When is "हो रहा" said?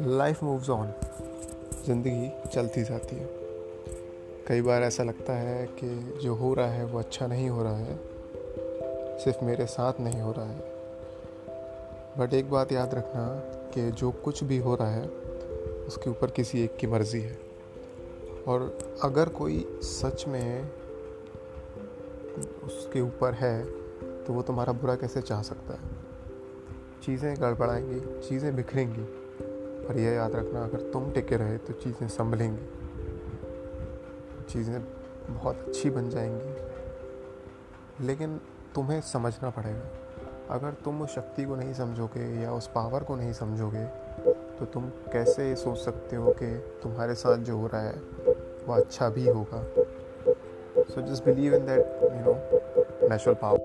6.34-6.66, 7.48-7.76, 10.20-10.46, 14.58-14.90, 47.58-47.80